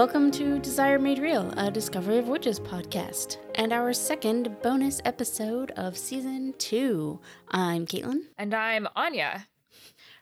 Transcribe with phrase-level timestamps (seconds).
[0.00, 5.72] Welcome to Desire Made Real, a Discovery of Witches podcast, and our second bonus episode
[5.72, 7.20] of season two.
[7.50, 8.22] I'm Caitlin.
[8.38, 9.46] And I'm Anya.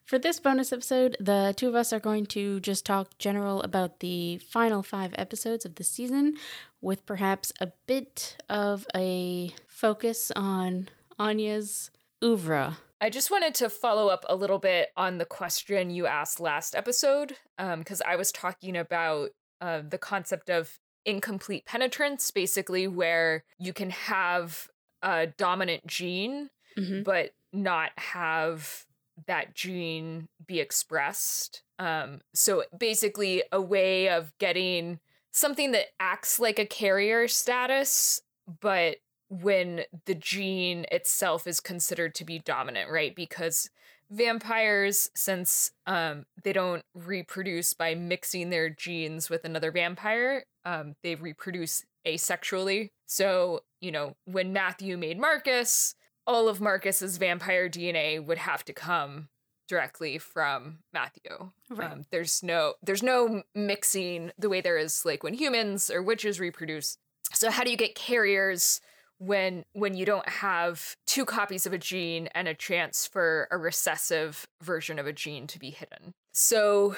[0.05, 4.01] For this bonus episode, the two of us are going to just talk general about
[4.01, 6.35] the final five episodes of the season,
[6.81, 10.89] with perhaps a bit of a focus on
[11.21, 12.79] Anya's oeuvre.
[13.01, 16.75] I just wanted to follow up a little bit on the question you asked last
[16.75, 23.45] episode, because um, I was talking about uh, the concept of incomplete penetrance, basically, where
[23.59, 24.69] you can have
[25.03, 27.03] a dominant gene, mm-hmm.
[27.03, 28.85] but not have
[29.27, 31.63] that gene be expressed.
[31.79, 35.01] Um, so basically, a way of getting
[35.33, 38.23] something that acts like a carrier status,
[38.61, 38.97] but
[39.29, 43.15] when the gene itself is considered to be dominant, right?
[43.15, 43.71] Because
[44.11, 51.15] vampires, since um, they don't reproduce by mixing their genes with another vampire, um, they
[51.15, 52.91] reproduce asexually.
[53.07, 55.95] So, you know, when Matthew made Marcus,
[56.27, 59.29] all of Marcus's vampire DNA would have to come
[59.69, 61.51] directly from Matthew.
[61.71, 61.93] Right.
[61.93, 66.41] Um, there's no there's no mixing the way there is like when humans or witches
[66.41, 66.97] reproduce.
[67.33, 68.81] So how do you get carriers
[69.19, 73.59] when when you don't have two copies of a gene and a chance for a
[73.59, 76.15] recessive version of a gene to be hidden.
[76.33, 76.97] So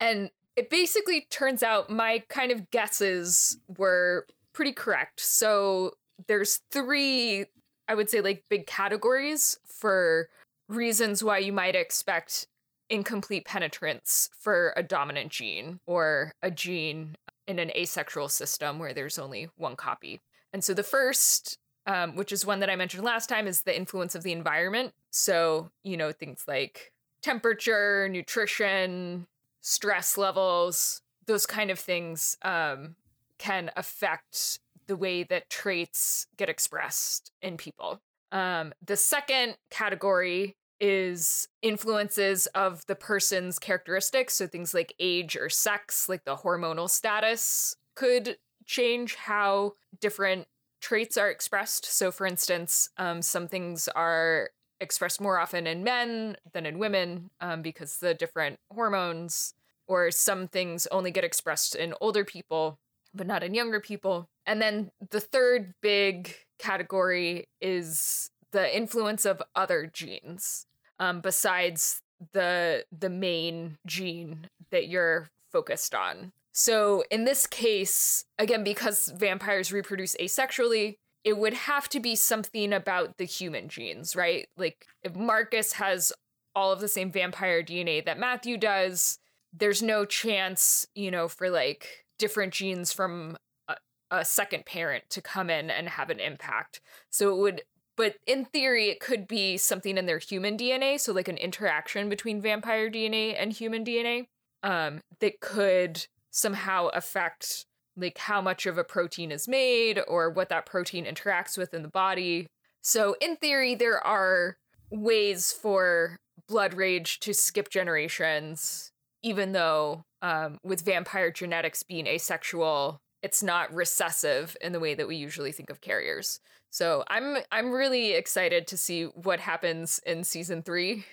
[0.00, 5.20] and it basically turns out my kind of guesses were pretty correct.
[5.20, 5.92] So
[6.26, 7.46] there's three
[7.88, 10.28] I would say like big categories for
[10.68, 12.46] reasons why you might expect
[12.88, 19.18] incomplete penetrance for a dominant gene or a gene in an asexual system where there's
[19.18, 20.20] only one copy.
[20.52, 23.76] And so the first, um, which is one that I mentioned last time, is the
[23.76, 24.92] influence of the environment.
[25.10, 26.92] So, you know, things like
[27.22, 29.26] temperature, nutrition,
[29.60, 32.96] stress levels, those kind of things um,
[33.38, 38.00] can affect the way that traits get expressed in people.
[38.32, 44.34] Um, the second category is influences of the person's characteristics.
[44.34, 48.36] So things like age or sex, like the hormonal status, could
[48.66, 50.46] change how different
[50.80, 51.86] traits are expressed.
[51.86, 54.50] So, for instance, um, some things are
[54.80, 59.54] expressed more often in men than in women um, because the different hormones,
[59.86, 62.78] or some things only get expressed in older people,
[63.14, 64.28] but not in younger people.
[64.46, 70.66] And then the third big category is the influence of other genes
[70.98, 72.00] um, besides
[72.32, 76.32] the the main gene that you're focused on.
[76.52, 82.72] So in this case, again, because vampires reproduce asexually, it would have to be something
[82.72, 84.48] about the human genes, right?
[84.56, 86.12] Like if Marcus has
[86.54, 89.18] all of the same vampire DNA that Matthew does,
[89.52, 93.36] there's no chance, you know, for like different genes from
[93.68, 93.76] a,
[94.10, 96.80] a second parent to come in and have an impact.
[97.10, 97.62] So it would
[97.94, 102.08] but in theory it could be something in their human DNA, so like an interaction
[102.08, 104.26] between vampire DNA and human DNA
[104.62, 107.66] um that could somehow affect
[107.96, 111.82] like how much of a protein is made or what that protein interacts with in
[111.82, 112.46] the body.
[112.80, 114.56] So in theory there are
[114.90, 118.90] ways for blood rage to skip generations
[119.22, 125.06] even though um, with vampire genetics being asexual it's not recessive in the way that
[125.06, 130.24] we usually think of carriers so i'm i'm really excited to see what happens in
[130.24, 131.04] season three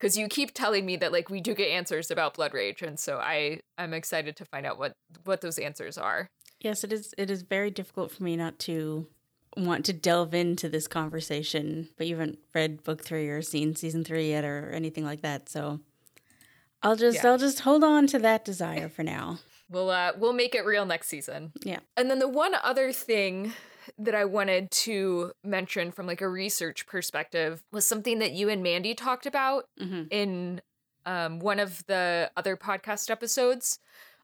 [0.00, 2.98] because you keep telling me that like we do get answers about blood rage and
[2.98, 4.92] so i i'm excited to find out what
[5.24, 6.28] what those answers are.
[6.60, 9.06] Yes it is it is very difficult for me not to
[9.56, 14.04] want to delve into this conversation but you haven't read book three or seen season
[14.04, 15.80] three yet or anything like that so
[16.82, 17.30] i'll just yeah.
[17.30, 19.38] i'll just hold on to that desire for now.
[19.72, 21.52] We'll uh we'll make it real next season.
[21.62, 21.78] Yeah.
[21.96, 23.52] And then the one other thing
[23.98, 28.62] that I wanted to mention from like a research perspective was something that you and
[28.62, 30.04] Mandy talked about mm-hmm.
[30.10, 30.60] in
[31.06, 33.78] um, one of the other podcast episodes.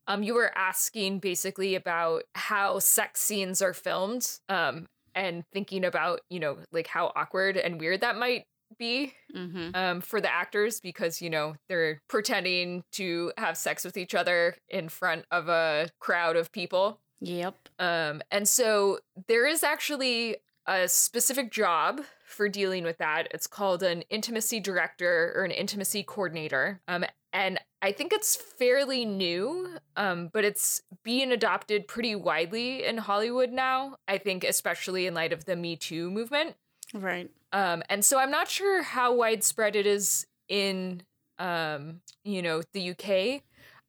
[0.08, 6.20] Um, you were asking basically about how sex scenes are filmed um, and thinking about,
[6.30, 8.44] you know, like how awkward and weird that might
[8.78, 9.70] be mm-hmm.
[9.74, 14.56] um, for the actors because, you know, they're pretending to have sex with each other
[14.68, 17.00] in front of a crowd of people.
[17.20, 17.65] Yep.
[17.78, 20.36] Um, and so there is actually
[20.66, 23.28] a specific job for dealing with that.
[23.30, 26.80] It's called an intimacy director or an intimacy coordinator.
[26.88, 32.98] Um, and I think it's fairly new, um, but it's being adopted pretty widely in
[32.98, 33.96] Hollywood now.
[34.08, 36.56] I think, especially in light of the Me Too movement.
[36.94, 37.30] Right.
[37.52, 41.02] Um, and so I'm not sure how widespread it is in,
[41.38, 43.42] um, you know, the UK.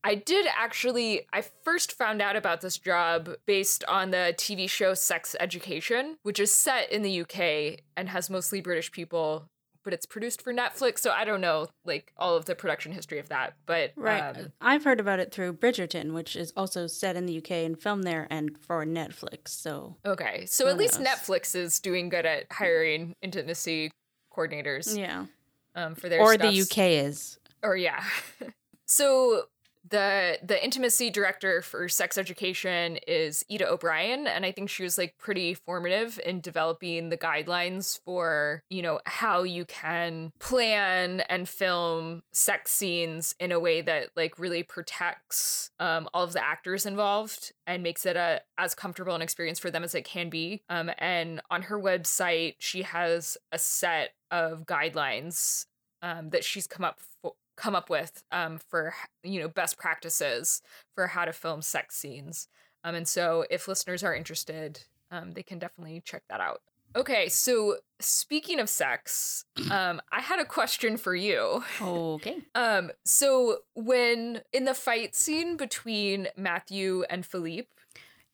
[0.08, 4.94] I did actually, I first found out about this job based on the TV show
[4.94, 9.50] Sex Education, which is set in the UK and has mostly British people
[9.84, 13.20] but it's produced for Netflix, so I don't know like all of the production history
[13.20, 13.54] of that.
[13.66, 17.38] But right, um, I've heard about it through Bridgerton, which is also set in the
[17.38, 19.48] UK and filmed there and for Netflix.
[19.50, 23.92] So okay, so at least Netflix is doing good at hiring intimacy
[24.36, 24.98] coordinators.
[24.98, 25.28] Yeah,
[25.74, 26.54] um, for their or stuffs.
[26.54, 28.04] the UK is, or yeah.
[28.88, 29.44] so
[29.90, 34.98] the the intimacy director for sex education is Ita O'Brien and I think she was
[34.98, 41.48] like pretty formative in developing the guidelines for, you know, how you can plan and
[41.48, 46.86] film sex scenes in a way that like really protects um, all of the actors
[46.86, 50.62] involved and makes it a as comfortable an experience for them as it can be.
[50.70, 55.66] Um, and on her website, she has a set of guidelines
[56.02, 58.94] um, that she's come up for, come up with um, for
[59.24, 60.62] you know best practices
[60.96, 62.48] for how to film sex scenes.
[62.84, 66.62] Um, and so if listeners are interested, um, they can definitely check that out.
[66.96, 71.64] Okay, so speaking of sex, um, I had a question for you.
[71.82, 72.38] Okay.
[72.56, 77.70] Um, so when in the fight scene between Matthew and Philippe,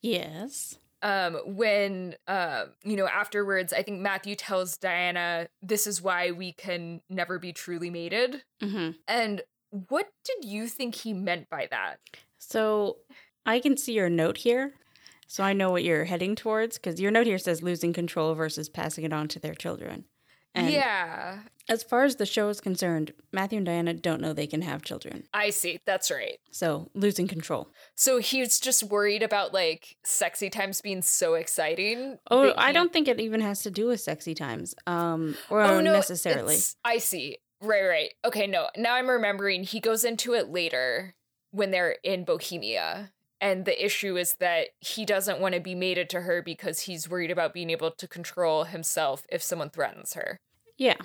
[0.00, 6.32] yes, um, when uh, you know afterwards i think matthew tells diana this is why
[6.32, 8.42] we can never be truly mated.
[8.60, 8.92] Mm-hmm.
[9.06, 9.42] and
[9.88, 11.98] what did you think he meant by that?
[12.38, 12.96] So
[13.46, 14.72] i can see your note here
[15.26, 18.68] so i know what you're heading towards because your note here says losing control versus
[18.68, 20.04] passing it on to their children
[20.54, 21.40] and yeah.
[21.68, 24.82] As far as the show is concerned, Matthew and Diana don't know they can have
[24.82, 25.24] children.
[25.32, 25.80] I see.
[25.86, 26.38] That's right.
[26.50, 27.70] So losing control.
[27.94, 32.18] So he's just worried about like sexy times being so exciting.
[32.30, 34.74] Oh, I don't think it even has to do with sexy times.
[34.86, 36.58] Um, or oh, no, necessarily.
[36.84, 37.38] I see.
[37.62, 38.10] Right, right.
[38.26, 38.68] Okay, no.
[38.76, 39.64] Now I'm remembering.
[39.64, 41.14] He goes into it later
[41.50, 43.12] when they're in Bohemia.
[43.44, 47.10] And the issue is that he doesn't want to be mated to her because he's
[47.10, 50.38] worried about being able to control himself if someone threatens her.
[50.78, 50.96] Yeah.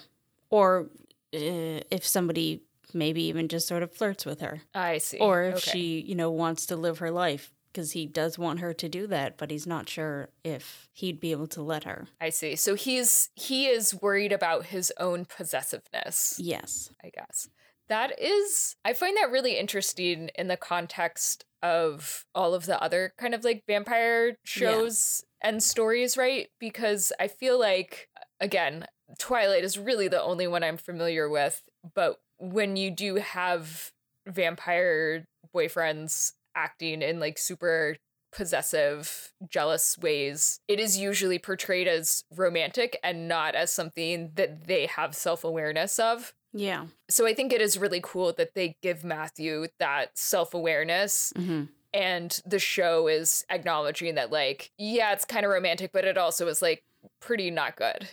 [0.49, 0.87] Or
[1.35, 2.63] uh, if somebody
[2.93, 4.61] maybe even just sort of flirts with her.
[4.73, 5.17] I see.
[5.17, 5.71] Or if okay.
[5.71, 9.05] she, you know, wants to live her life because he does want her to do
[9.07, 12.07] that, but he's not sure if he'd be able to let her.
[12.21, 12.55] I see.
[12.55, 16.39] So he's he is worried about his own possessiveness.
[16.41, 16.89] Yes.
[17.03, 17.49] I guess.
[17.89, 23.13] That is I find that really interesting in the context of all of the other
[23.17, 25.49] kind of like vampire shows yeah.
[25.49, 26.47] and stories, right?
[26.59, 28.07] Because I feel like,
[28.39, 28.85] again,
[29.17, 31.61] Twilight is really the only one I'm familiar with,
[31.95, 33.91] but when you do have
[34.27, 37.97] vampire boyfriends acting in like super
[38.31, 44.85] possessive, jealous ways, it is usually portrayed as romantic and not as something that they
[44.85, 46.33] have self awareness of.
[46.53, 46.87] Yeah.
[47.09, 51.33] So I think it is really cool that they give Matthew that self awareness.
[51.35, 51.65] Mm-hmm.
[51.91, 56.47] And the show is acknowledging that, like, yeah, it's kind of romantic, but it also
[56.47, 56.83] is like
[57.19, 58.07] pretty not good.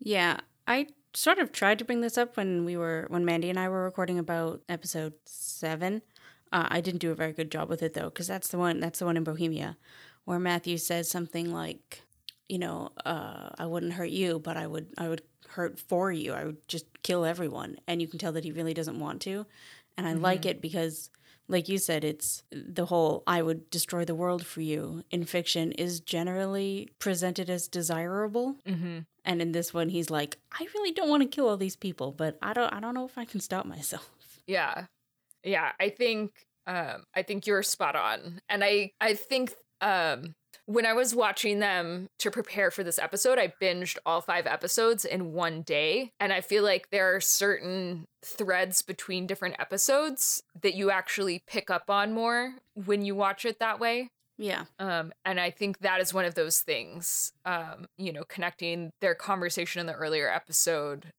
[0.00, 0.38] Yeah.
[0.66, 3.68] I sort of tried to bring this up when we were, when Mandy and I
[3.68, 6.02] were recording about episode seven.
[6.50, 8.80] Uh, I didn't do a very good job with it though, because that's the one,
[8.80, 9.76] that's the one in Bohemia
[10.24, 12.02] where Matthew says something like,
[12.48, 16.32] you know, uh, I wouldn't hurt you, but I would, I would hurt for you.
[16.32, 17.76] I would just kill everyone.
[17.86, 19.46] And you can tell that he really doesn't want to.
[19.96, 20.22] And I mm-hmm.
[20.22, 21.10] like it because,
[21.48, 25.72] like you said, it's the whole I would destroy the world for you in fiction
[25.72, 28.56] is generally presented as desirable.
[28.66, 29.00] Mm-hmm.
[29.24, 32.12] And in this one, he's like, I really don't want to kill all these people,
[32.12, 34.10] but I don't, I don't know if I can stop myself.
[34.46, 34.86] Yeah,
[35.42, 35.72] yeah.
[35.80, 36.32] I think,
[36.66, 40.34] um, I think you're spot on, and I, I think, um,
[40.66, 45.04] when I was watching them to prepare for this episode, I binged all five episodes
[45.04, 46.12] in one day.
[46.18, 51.70] And I feel like there are certain threads between different episodes that you actually pick
[51.70, 54.10] up on more when you watch it that way.
[54.38, 54.64] Yeah.
[54.78, 59.14] Um, and I think that is one of those things, um, you know, connecting their
[59.14, 61.12] conversation in the earlier episode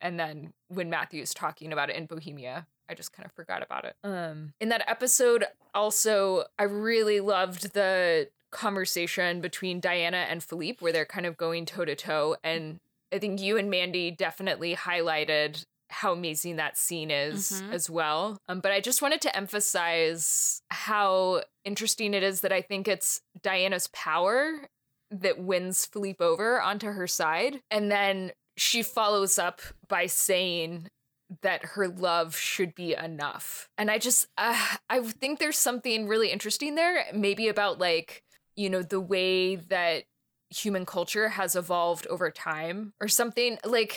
[0.00, 2.66] and then when Matthew's talking about it in Bohemia.
[2.88, 3.96] I just kind of forgot about it.
[4.04, 5.44] Um, in that episode,
[5.74, 11.66] also, I really loved the conversation between Diana and Philippe where they're kind of going
[11.66, 12.36] toe to toe.
[12.44, 12.78] And
[13.12, 17.72] I think you and Mandy definitely highlighted how amazing that scene is mm-hmm.
[17.72, 18.38] as well.
[18.48, 23.20] Um, but I just wanted to emphasize how interesting it is that I think it's
[23.42, 24.68] Diana's power
[25.10, 27.60] that wins Philippe over onto her side.
[27.70, 30.88] And then she follows up by saying
[31.42, 33.68] that her love should be enough.
[33.76, 38.22] And I just, uh, I think there's something really interesting there, maybe about like
[38.56, 40.04] you know, the way that
[40.50, 43.96] human culture has evolved over time or something like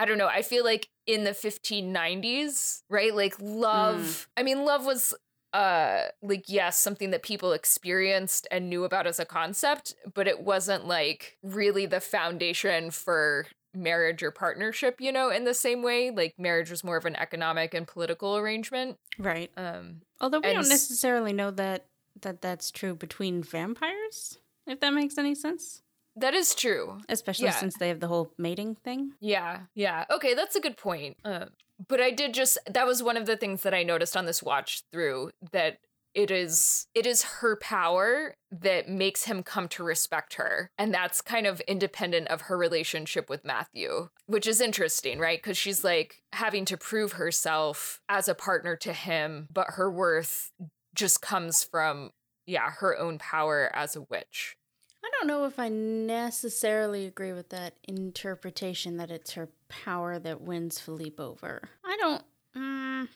[0.00, 0.28] I don't know.
[0.28, 3.12] I feel like in the 1590s, right?
[3.14, 4.26] Like love, mm.
[4.36, 5.14] I mean love was
[5.54, 10.40] uh like yes something that people experienced and knew about as a concept but it
[10.42, 16.10] wasn't like really the foundation for marriage or partnership you know in the same way
[16.10, 19.50] like marriage was more of an economic and political arrangement Right.
[19.56, 21.86] um Although we don't necessarily know that
[22.22, 25.82] that that's true between vampires, if that makes any sense.
[26.16, 27.52] that is true Especially Yeah.
[27.60, 29.12] since they have the whole mating thing.
[29.20, 30.04] Yeah, yeah.
[30.10, 31.16] Okay, that's a good point.
[31.24, 31.46] Uh,
[31.86, 34.42] but I did just that was one of the things that I noticed on this
[34.42, 35.78] watch through that
[36.14, 41.20] it is it is her power that makes him come to respect her and that's
[41.20, 46.22] kind of independent of her relationship with Matthew which is interesting right cuz she's like
[46.32, 50.50] having to prove herself as a partner to him but her worth
[50.98, 52.10] just comes from
[52.46, 54.56] yeah her own power as a witch
[55.04, 60.40] I don't know if I necessarily agree with that interpretation that it's her power that
[60.40, 61.68] wins Philippe over.
[61.84, 62.22] I don't.
[62.56, 63.08] Mm,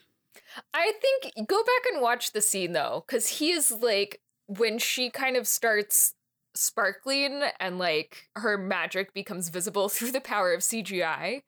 [0.72, 5.10] I think go back and watch the scene though, because he is like when she
[5.10, 6.14] kind of starts
[6.54, 11.42] sparkling and like her magic becomes visible through the power of CGI.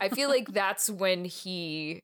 [0.00, 2.02] I feel like that's when he.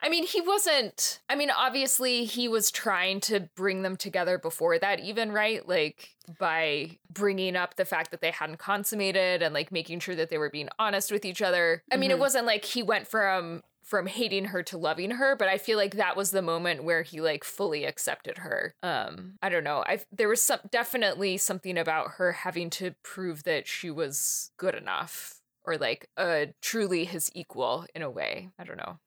[0.00, 1.20] I mean, he wasn't.
[1.28, 5.66] I mean, obviously, he was trying to bring them together before that, even, right?
[5.66, 10.30] Like, by bringing up the fact that they hadn't consummated and like making sure that
[10.30, 11.82] they were being honest with each other.
[11.92, 12.14] I mean, Mhm.
[12.14, 15.76] it wasn't like he went from from hating her to loving her but i feel
[15.76, 19.82] like that was the moment where he like fully accepted her um i don't know
[19.86, 24.76] i there was some definitely something about her having to prove that she was good
[24.76, 28.98] enough or like uh truly his equal in a way i don't know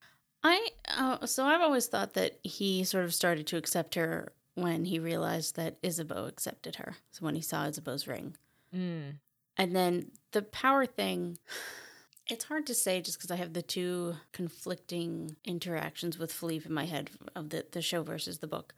[0.46, 4.86] I uh, so I've always thought that he sort of started to accept her when
[4.86, 6.98] he realized that Isabeau accepted her.
[7.10, 8.38] So when he saw Isabeau's ring,
[8.74, 9.16] mm.
[9.58, 11.40] and then the power thing.
[12.28, 16.74] It's hard to say just because I have the two conflicting interactions with Philippe in
[16.74, 18.74] my head of the, the show versus the book.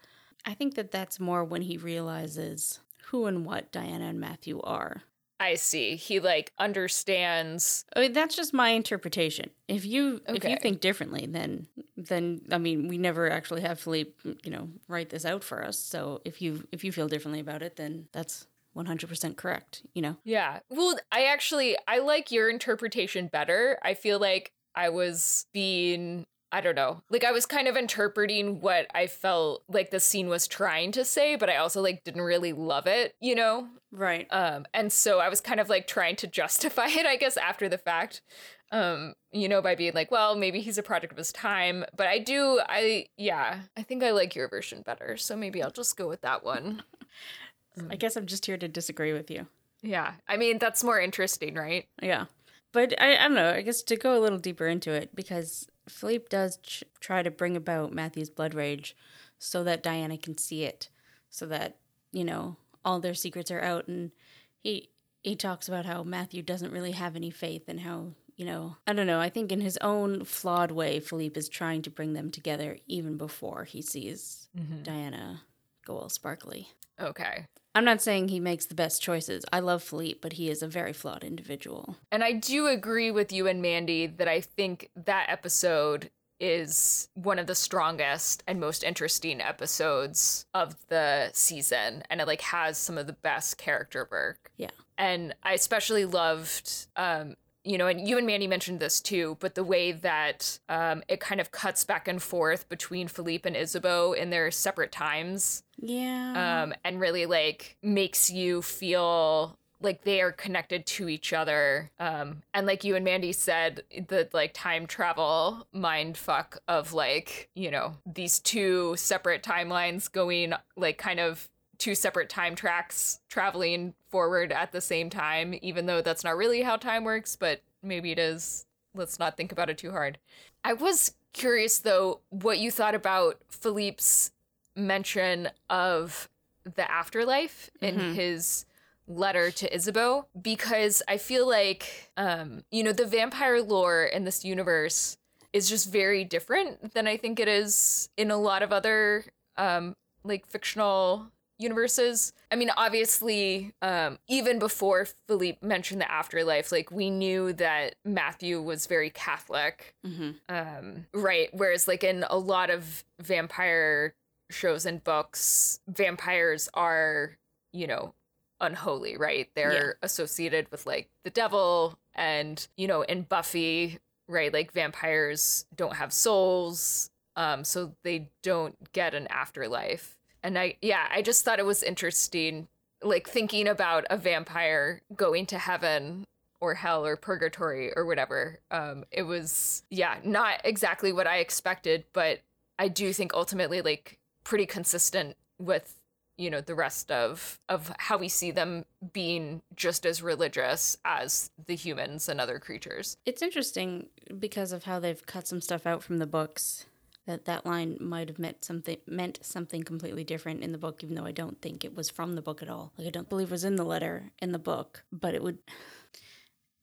[0.46, 5.04] I think that that's more when he realizes who and what Diana and Matthew are.
[5.39, 9.50] I see he like understands I mean, that's just my interpretation.
[9.67, 14.12] If you if you think differently, then then I mean, we never actually have Philippe,
[14.44, 15.77] you know, write this out for us.
[15.79, 19.84] So if you if you feel differently about it, then that's one hundred percent correct.
[19.94, 20.17] You know.
[20.24, 20.60] Yeah.
[20.70, 23.79] Well, I actually I like your interpretation better.
[23.84, 27.01] I feel like I was being I don't know.
[27.10, 31.04] Like I was kind of interpreting what I felt like the scene was trying to
[31.04, 33.68] say, but I also like didn't really love it, you know?
[33.92, 34.27] Right.
[34.32, 37.68] Um and so I was kind of like trying to justify it, I guess, after
[37.68, 38.22] the fact.
[38.70, 41.86] Um, you know, by being like, well, maybe he's a product of his time.
[41.96, 45.18] But I do I yeah, I think I like your version better.
[45.18, 46.84] So maybe I'll just go with that one.
[47.89, 49.48] I guess I'm just here to disagree with you.
[49.84, 50.13] Yeah.
[50.27, 51.88] I mean, that's more interesting, right?
[52.01, 52.25] Yeah.
[52.72, 53.51] But I, I don't know.
[53.51, 57.32] I guess to go a little deeper into it, because Philippe does ch- try to
[57.32, 58.96] bring about Matthew's blood rage
[59.39, 60.89] so that Diana can see it,
[61.29, 61.77] so that,
[62.12, 63.88] you know, all their secrets are out.
[63.88, 64.12] And
[64.60, 64.89] he
[65.24, 68.94] he talks about how Matthew doesn't really have any faith and how, you know, I
[68.94, 69.20] don't know.
[69.20, 73.17] I think in his own flawed way, Philippe is trying to bring them together even
[73.17, 74.84] before he sees mm-hmm.
[74.84, 75.41] Diana
[75.86, 76.70] go all sparkly.
[77.00, 77.46] Okay.
[77.77, 79.46] I'm not saying he makes the best choices.
[79.53, 81.96] I love Philippe, but he is a very flawed individual.
[82.12, 87.38] And I do agree with you and Mandy that I think that episode is one
[87.38, 92.98] of the strongest and most interesting episodes of the season and it like has some
[92.98, 94.51] of the best character work.
[94.57, 94.72] Yeah.
[94.98, 97.36] And I especially loved um
[97.68, 101.20] you know, and you and Mandy mentioned this too, but the way that um, it
[101.20, 106.64] kind of cuts back and forth between Philippe and Isabeau in their separate times Yeah.
[106.64, 111.92] um, and really like makes you feel like they are connected to each other.
[112.00, 117.50] Um, and like you and Mandy said, the like time travel mind fuck of like,
[117.54, 123.93] you know, these two separate timelines going like kind of two separate time tracks traveling
[124.10, 128.12] forward at the same time, even though that's not really how time works, but maybe
[128.12, 128.65] it is.
[128.96, 130.17] Let's not think about it too hard.
[130.63, 134.31] I was curious though what you thought about Philippe's
[134.75, 136.29] mention of
[136.63, 138.13] the afterlife in Mhm.
[138.15, 138.65] his
[139.07, 144.43] letter to Isabeau because I feel like um you know the vampire lore in this
[144.43, 145.17] universe
[145.53, 149.25] is just very different than I think it is in a lot of other
[149.57, 151.27] um like fictional
[151.60, 152.34] universes.
[152.52, 158.62] I mean obviously um even before Philippe mentioned the afterlife like we knew that Matthew
[158.62, 164.14] was very Catholic hmm um right whereas like in a lot of vampire
[164.50, 167.38] shows and books vampires are
[167.74, 168.14] you know
[168.62, 174.72] unholy right they're associated with like the devil and you know in buffy right like
[174.72, 180.17] vampires don't have souls um, so they don't get an afterlife.
[180.48, 182.70] And I, yeah, I just thought it was interesting,
[183.04, 186.24] like thinking about a vampire going to heaven
[186.62, 188.62] or hell or purgatory or whatever.
[188.72, 192.39] Um, it was, yeah, not exactly what I expected, but
[192.80, 196.00] I do think ultimately, like, pretty consistent with
[196.38, 201.50] you know the rest of of how we see them being just as religious as
[201.66, 206.04] the humans and other creatures It's interesting because of how they've cut some stuff out
[206.04, 206.86] from the books.
[207.27, 211.15] That that line might have meant something meant something completely different in the book, even
[211.15, 212.93] though I don't think it was from the book at all.
[212.98, 215.60] Like I don't believe it was in the letter in the book, but it would.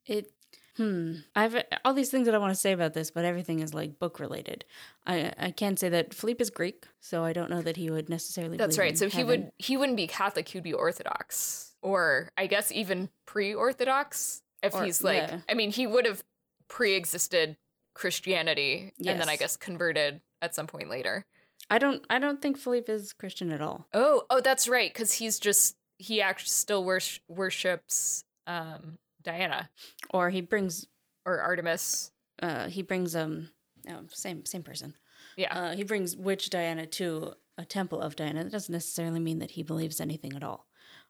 [0.06, 0.30] It.
[0.76, 1.14] Hmm.
[1.36, 3.98] I've all these things that I want to say about this, but everything is like
[3.98, 4.64] book related.
[5.06, 8.08] I I can say that Philippe is Greek, so I don't know that he would
[8.08, 8.56] necessarily.
[8.56, 12.72] that's right so he would he wouldn't be catholic he'd be orthodox or i guess
[12.72, 15.38] even pre-orthodox if Or- he's like yeah.
[15.48, 16.24] i mean he would have
[16.68, 17.56] pre-existed
[17.94, 21.24] christianity and then i guess converted at some point later
[21.70, 22.04] I don't.
[22.10, 23.86] I don't think Philippe is Christian at all.
[23.94, 29.70] oh oh that's right because he's just he actually still wors- worships um diana
[30.10, 30.86] Or he brings.
[31.24, 32.10] or artemis
[32.42, 33.48] Uh, he brings um.
[33.86, 34.94] No, same same person.
[35.36, 38.44] yeah Uh, he brings witch Diana to a temple of Diana.
[38.44, 40.66] That doesn't necessarily mean that he believes anything at all.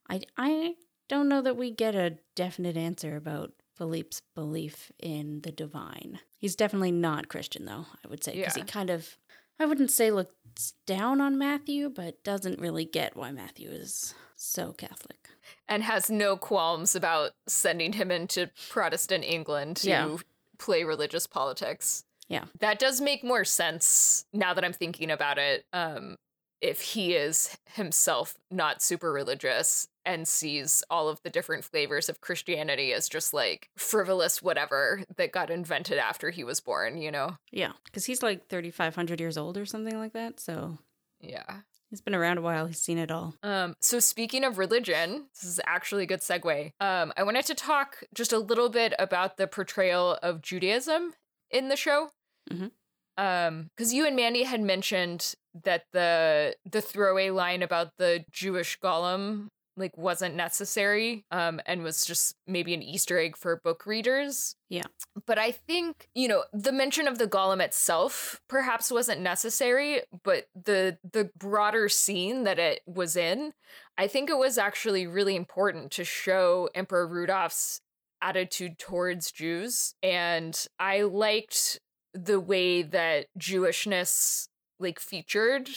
[0.08, 0.74] I I
[1.08, 6.20] don't know that we get a definite answer about Philippe's belief in the divine.
[6.38, 7.86] He's definitely not Christian, though.
[8.04, 8.62] I would say because Yeah.
[8.64, 9.16] he kind of
[9.58, 14.72] I wouldn't say looks down on Matthew, but doesn't really get why Matthew is so
[14.72, 15.28] Catholic.
[15.68, 20.16] and has no qualms about sending him into Protestant England to Yeah.
[20.58, 22.04] play religious politics.
[22.28, 22.44] Yeah.
[22.60, 25.66] That does make more sense now that I'm thinking about it.
[25.72, 26.16] Um,
[26.60, 32.20] if he is himself not super religious and sees all of the different flavors of
[32.20, 37.36] Christianity as just like frivolous whatever that got invented after he was born, you know?
[37.52, 40.40] Yeah, because he's like thirty five hundred years old or something like that.
[40.40, 40.78] So
[41.20, 41.60] Yeah.
[41.90, 42.66] he's been around a while.
[42.66, 43.34] He's seen it all.
[43.42, 46.72] Um, so speaking of religion, this is actually a good segue.
[46.80, 51.14] Um, I wanted to talk just a little bit about the portrayal of Judaism
[51.50, 52.10] in the show.
[52.50, 52.72] Mhm.
[53.16, 58.76] Um, because you and Mandy had mentioned that the the throwaway line about the Jewish
[58.80, 64.54] golem like wasn't necessary um and was just maybe an easter egg for book readers
[64.68, 64.82] Yeah.
[65.26, 70.46] but i think you know the mention of the golem itself perhaps wasn't necessary but
[70.54, 73.52] the the broader scene that it was in
[73.98, 77.80] i think it was actually really important to show emperor rudolph's
[78.22, 81.80] attitude towards jews and i liked
[82.14, 85.68] the way that jewishness like featured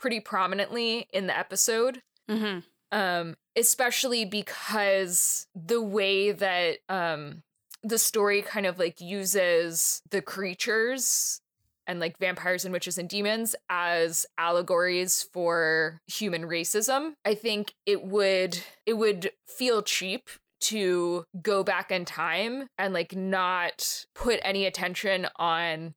[0.00, 2.60] pretty prominently in the episode Mm-hmm.
[2.94, 7.42] Um especially because the way that um
[7.82, 11.42] the story kind of like uses the creatures
[11.86, 18.04] and like vampires and witches and demons as allegories for human racism i think it
[18.04, 20.30] would it would feel cheap
[20.60, 25.92] to go back in time and like not put any attention on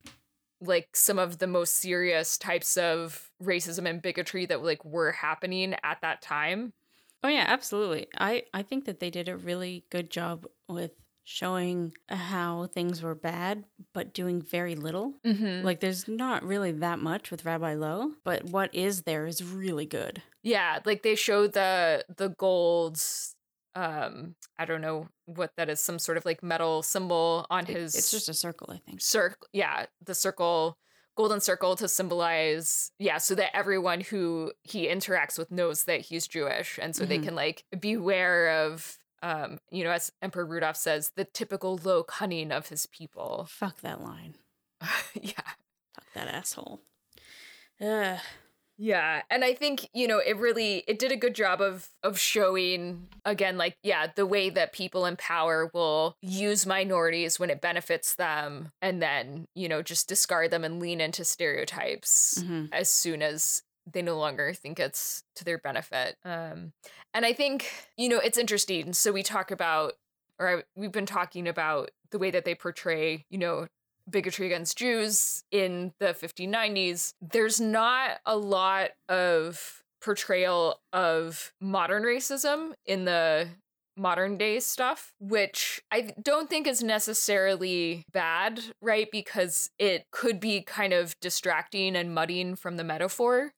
[0.60, 5.74] like some of the most serious types of racism and bigotry that like were happening
[5.84, 6.72] at that time
[7.22, 8.06] Oh yeah, absolutely.
[8.18, 10.92] I I think that they did a really good job with
[11.24, 15.14] showing how things were bad but doing very little.
[15.26, 15.64] mm-hmm.
[15.64, 19.84] Like there's not really that much with Rabbi Loew, but what is there is really
[19.86, 20.22] good.
[20.42, 23.34] yeah like they showed the the golds
[23.74, 27.94] um i don't know what that is some sort of like metal symbol on his
[27.94, 29.00] it's just a circle, I think.
[29.02, 30.78] circle yeah the circle
[31.18, 36.26] golden circle to symbolize yeah so that everyone who he interacts with knows that he's
[36.28, 37.24] jewish and so they Mhm.
[37.24, 42.52] can like beware of um you know as emperor rudolph says the typical low cunning
[42.52, 44.36] of his people Fuck that line.
[45.20, 45.32] yeah
[45.94, 46.80] Fuck that asshole.
[47.80, 48.18] Ugh.
[48.80, 52.18] Yeah, and I think, you know, it really it did a good job of of
[52.18, 57.60] showing again like yeah, the way that people in power will use minorities when it
[57.60, 62.68] benefits them and then, you know, just discard them and lean into stereotypes Mhm.
[62.72, 66.16] as soon as they no longer think it's to their benefit.
[66.24, 66.72] Um
[67.14, 68.92] and I think, you know, it's interesting.
[68.92, 69.94] So we talk about
[70.38, 73.66] or I, we've been talking about the way that they portray, you know,
[74.10, 82.72] bigotry against Jews in the 1590s, there's not a lot of portrayal of modern racism
[82.86, 83.48] in the
[83.96, 89.08] modern day stuff, which I don't think is necessarily bad, right?
[89.10, 93.52] Because it could be kind of distracting and muddying from the metaphor.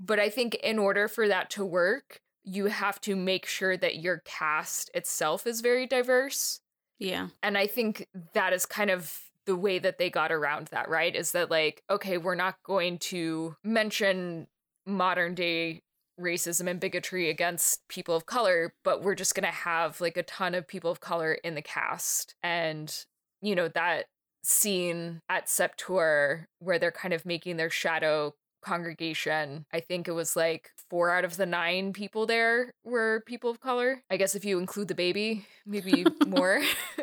[0.00, 3.96] But I think in order for that to work, you have to make sure that
[4.00, 6.60] your cast itself is very diverse
[6.98, 7.28] Yeah.
[7.42, 11.14] and I think that is kind of the way that they got around that, right?
[11.14, 14.46] Is that like, okay, we're not going to mention
[14.86, 15.82] modern day
[16.20, 20.22] racism and bigotry against people of color, but we're just going to have like a
[20.22, 22.34] ton of people of color in the cast.
[22.42, 22.94] And,
[23.42, 24.06] you know, that
[24.42, 30.36] scene at Sept-Tour where they're kind of making their shadow congregation, I think it was
[30.36, 34.02] like four out of the nine people there were people of color.
[34.10, 36.62] I guess if you include the baby, maybe more.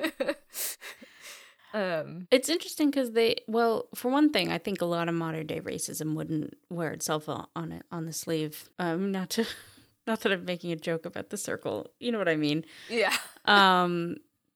[1.74, 5.48] um it's interesting because they well for one thing i think a lot of modern
[5.48, 9.46] day racism wouldn't wear itself on it on the sleeve um not to
[10.08, 13.16] not that i'm making a joke about the circle you know what i mean yeah
[13.46, 14.16] um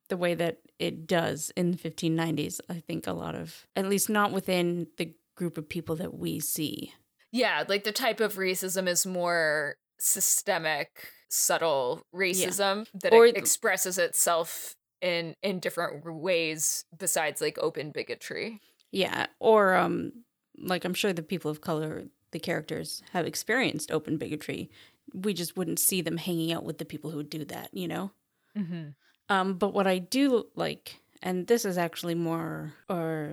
[0.09, 4.09] the way that it does in the 1590s i think a lot of at least
[4.09, 6.93] not within the group of people that we see.
[7.31, 12.99] Yeah, like the type of racism is more systemic, subtle racism yeah.
[13.03, 14.75] that or, it expresses itself
[15.05, 18.59] in in different ways besides like open bigotry.
[18.91, 20.11] Yeah, or um
[20.57, 24.69] like I'm sure the people of color the characters have experienced open bigotry.
[25.13, 28.11] We just wouldn't see them hanging out with the people who do that, you know?
[28.57, 28.89] Mm-hmm.
[29.29, 33.31] Um, but what I do like, and this is actually more, or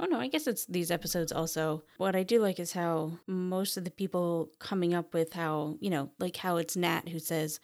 [0.00, 1.82] Oh no, I guess it's these episodes also.
[1.96, 5.90] What I do like is how most of the people coming up with how, you
[5.90, 7.58] know, like how it's Nat who says,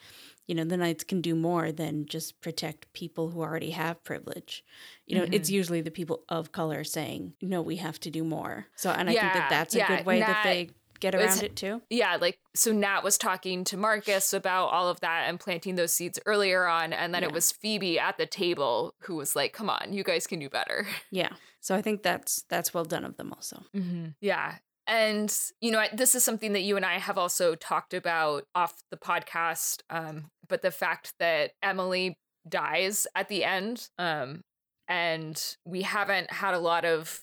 [0.46, 4.64] you know, the Knights can do more than just protect people who already have privilege.
[5.06, 5.32] You know, mm-hmm.
[5.34, 8.66] it's usually the people of color saying, no, we have to do more.
[8.76, 11.14] So, and I yeah, think that that's a yeah, good way Nat, that they get
[11.14, 11.82] around it too.
[11.90, 15.92] Yeah, like so Nat was talking to Marcus about all of that and planting those
[15.92, 17.28] seeds earlier on and then yeah.
[17.28, 20.48] it was Phoebe at the table who was like, "Come on, you guys can do
[20.48, 21.30] better." Yeah.
[21.60, 23.62] So I think that's that's well done of them also.
[23.74, 24.08] Mm-hmm.
[24.20, 24.56] Yeah.
[24.86, 28.82] And, you know, this is something that you and I have also talked about off
[28.90, 29.80] the podcast.
[29.88, 32.16] Um, but the fact that Emily
[32.48, 34.42] dies at the end, um,
[34.88, 37.20] and we haven't had a lot of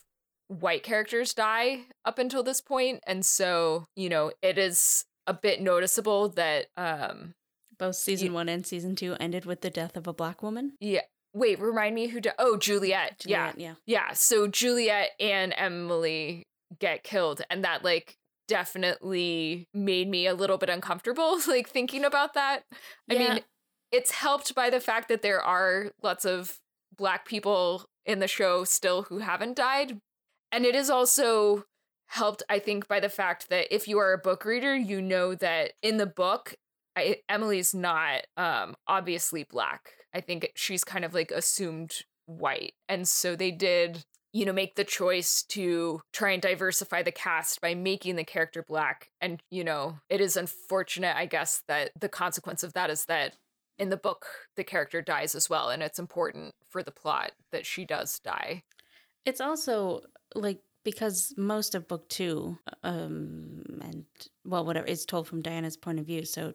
[0.59, 5.61] white characters die up until this point and so you know it is a bit
[5.61, 7.33] noticeable that um
[7.79, 10.73] both season you, one and season two ended with the death of a black woman?
[10.79, 11.01] Yeah.
[11.33, 13.75] Wait remind me who di- oh juliet, juliet yeah.
[13.85, 14.07] yeah.
[14.07, 16.43] Yeah so juliet and emily
[16.79, 18.17] get killed and that like
[18.51, 22.63] definitely made me a little bit uncomfortable like thinking about that
[23.09, 23.39] i mean
[23.91, 26.59] it's helped by the fact that there are lots of
[26.97, 29.97] black people in the show still who haven't died
[30.51, 31.63] and it is also
[32.11, 35.33] helped, I think, by the fact that if you are a book reader, you know
[35.35, 36.55] that in the book,
[36.95, 39.93] I, Emily's not um, obviously black.
[40.13, 42.73] I think she's kind of like assumed white.
[42.89, 47.59] And so they did, you know, make the choice to try and diversify the cast
[47.61, 49.09] by making the character black.
[49.19, 53.35] And, you know, it is unfortunate, I guess, that the consequence of that is that
[53.77, 55.69] in the book, the character dies as well.
[55.69, 58.63] And it's important for the plot that she does die.
[59.25, 60.01] It's also
[60.35, 64.05] like because most of book two um and
[64.45, 66.53] well whatever is told from diana's point of view so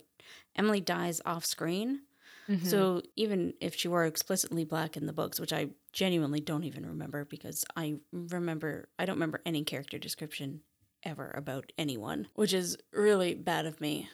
[0.57, 2.01] emily dies off screen
[2.49, 2.67] mm-hmm.
[2.67, 6.85] so even if she were explicitly black in the books which i genuinely don't even
[6.85, 10.61] remember because i remember i don't remember any character description
[11.03, 14.07] ever about anyone which is really bad of me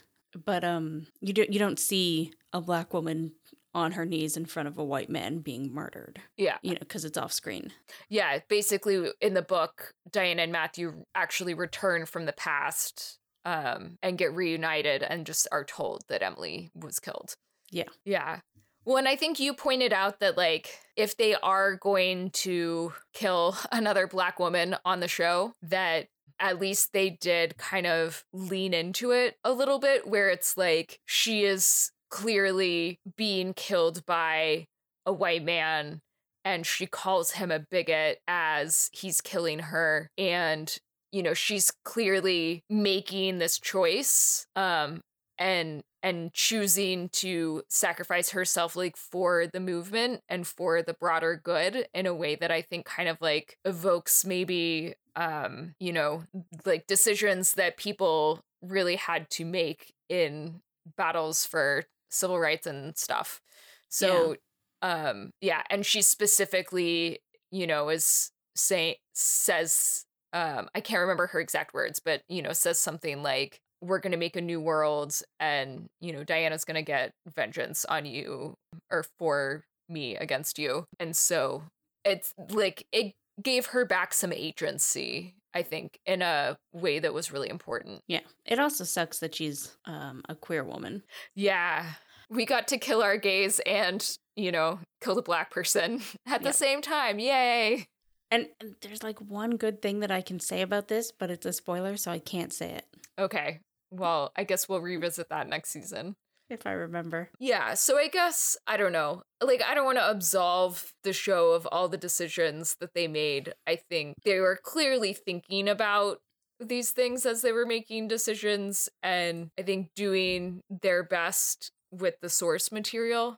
[0.45, 3.33] but um you do you don't see a black woman
[3.75, 6.21] on her knees in front of a white man being murdered.
[6.37, 6.59] Yeah.
[6.63, 7.73] You know, because it's off screen.
[8.09, 8.39] Yeah.
[8.49, 14.35] Basically, in the book, Diana and Matthew actually return from the past um, and get
[14.35, 17.35] reunited and just are told that Emily was killed.
[17.71, 17.89] Yeah.
[18.05, 18.41] Yeah.
[18.85, 23.57] Well, and I think you pointed out that, like, if they are going to kill
[23.73, 26.09] another black woman on the show, that
[26.41, 30.99] at least they did kind of lean into it a little bit, where it's like
[31.07, 34.67] she is clearly being killed by
[35.07, 36.01] a white man
[36.45, 40.79] and she calls him a bigot as he's killing her and
[41.11, 45.01] you know she's clearly making this choice um
[45.43, 51.87] and and choosing to sacrifice herself like for the movement and for the broader good
[51.93, 56.23] in a way that i think kind of like evokes maybe um you know
[56.65, 60.61] like decisions that people really had to make in
[60.97, 63.41] battles for civil rights and stuff.
[63.89, 64.37] So
[64.83, 65.09] yeah.
[65.09, 67.19] um yeah, and she specifically,
[67.51, 72.53] you know, is saying says um I can't remember her exact words, but you know,
[72.53, 76.77] says something like we're going to make a new world and you know Diana's going
[76.77, 78.55] to get vengeance on you
[78.91, 80.87] or for me against you.
[80.99, 81.65] And so
[82.05, 87.31] it's like it gave her back some agency I think, in a way that was
[87.31, 88.01] really important.
[88.09, 88.21] Yeah.
[88.47, 91.03] It also sucks that she's um, a queer woman.
[91.35, 91.85] Yeah.
[92.31, 96.53] We got to kill our gays and, you know, kill the black person at the
[96.53, 97.19] same time.
[97.19, 97.85] Yay.
[98.31, 98.47] And
[98.81, 101.99] there's like one good thing that I can say about this, but it's a spoiler,
[101.99, 102.87] so I can't say it
[103.19, 103.61] Okay.
[103.93, 106.17] Well, I guess we'll revisit that next season.
[106.51, 107.31] if I remember.
[107.39, 109.23] Yeah, so I guess I don't know.
[109.43, 113.55] Like I don't want to absolve the show of all the decisions that they made.
[113.67, 116.19] I think they were clearly thinking about
[116.61, 122.29] these things as they were making decisions and I think doing their best with the
[122.29, 123.37] source material.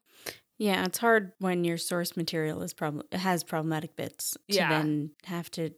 [0.59, 4.69] Yeah, it's hard when your source material is problem has problematic bits to Yeah.
[4.69, 5.71] then have to.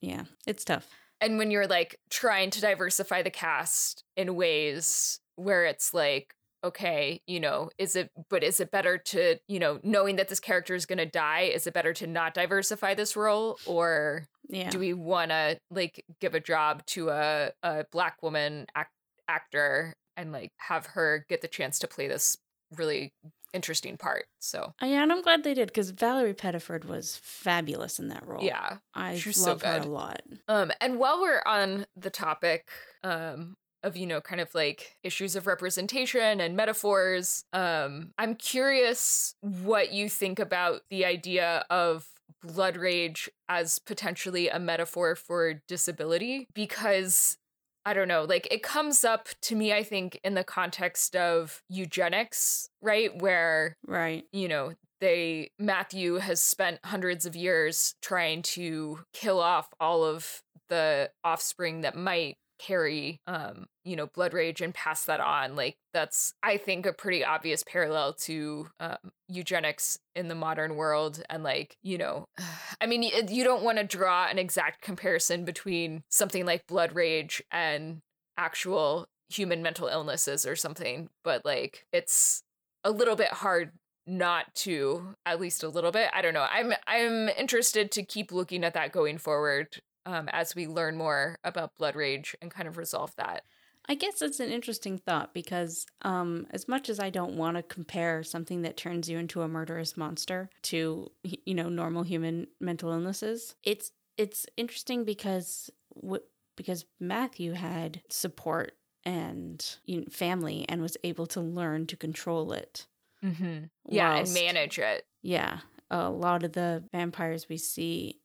[0.00, 0.88] Yeah, it's tough.
[1.22, 7.20] And when you're like trying to diversify the cast in ways where it's like okay,
[7.26, 10.74] you know, is it but is it better to, you know, knowing that this character
[10.74, 13.58] is going to die, is it better to not diversify this role?
[13.66, 18.66] Or Yeah, do we want to like give a job to a, a black woman
[18.74, 18.94] act-
[19.28, 22.36] actor and like have her get the chance to play this
[22.76, 23.12] really
[23.52, 27.98] interesting part so Uh, yeah, and I'm glad they did because Valerie Pettiford was fabulous
[27.98, 28.42] in that role.
[28.42, 30.22] yeah I she's so love her a lot.
[30.48, 32.68] um and while we're on the topic
[33.04, 39.34] um of you know kind of like issues of representation and metaphors um i'm curious
[39.40, 42.06] what you think about the idea of
[42.42, 47.36] blood rage as potentially a metaphor for disability because
[47.84, 51.62] I don't know, like it comes up to me, I think, in the context of
[51.68, 53.16] eugenics, right?
[53.20, 54.24] Where, Right.
[54.32, 60.42] you know, they, Matthew has spent hundreds of years trying to kill off all of
[60.68, 65.56] the offspring that might carry, um, you know, blood rage and pass that on.
[65.56, 68.96] Like that's, I think, a pretty obvious parallel to um,
[69.28, 71.22] eugenics in the modern world.
[71.28, 72.26] And like, you know,
[72.80, 77.42] I mean, you don't want to draw an exact comparison between something like blood rage
[77.50, 78.00] and
[78.36, 82.42] actual human mental illnesses or something, but like it's
[82.84, 83.72] a little bit hard
[84.06, 88.32] not to at least a little bit i don't know i'm i'm interested to keep
[88.32, 92.68] looking at that going forward um, as we learn more about blood rage and kind
[92.68, 93.44] of resolve that
[93.88, 97.64] I guess it's an interesting thought because, um, as much as I don't want to
[97.64, 102.92] compare something that turns you into a murderous monster to, you know, normal human mental
[102.92, 105.68] illnesses, it's it's interesting because
[106.00, 106.22] w-
[106.56, 112.52] because Matthew had support and you know, family and was able to learn to control
[112.52, 112.86] it.
[113.24, 113.64] mm-hmm.
[113.90, 115.58] yeah whilst- and manage it Yeah,
[115.90, 118.20] a lot of the vampires we see.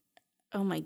[0.54, 0.86] Oh my,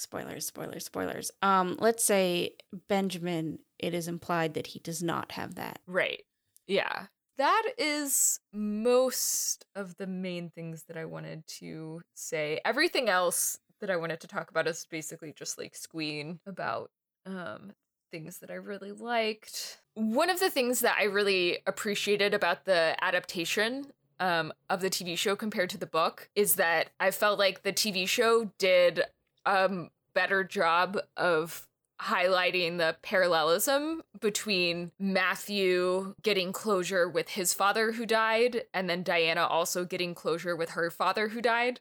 [0.00, 1.30] spoilers, spoilers, spoilers.
[1.42, 2.54] Um, let's say
[2.88, 3.58] Benjamin.
[3.78, 5.80] It is implied that he does not have that.
[5.86, 6.22] right
[6.66, 7.06] yeah
[7.38, 13.90] that is most of the main things that i wanted to say everything else that
[13.90, 16.90] i wanted to talk about is basically just like squeeing about
[17.26, 17.72] um
[18.12, 22.94] things that i really liked one of the things that i really appreciated about the
[23.02, 23.86] adaptation
[24.20, 27.72] um, of the tv show compared to the book is that i felt like the
[27.72, 29.02] tv show did
[29.44, 31.66] a better job of
[32.00, 39.44] highlighting the parallelism between Matthew getting closure with his father who died and then Diana
[39.44, 41.80] also getting closure with her father who died.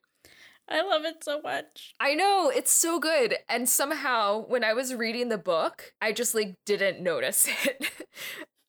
[0.67, 1.95] I love it so much.
[1.99, 3.37] I know, it's so good.
[3.47, 7.89] And somehow when I was reading the book, I just like didn't notice it.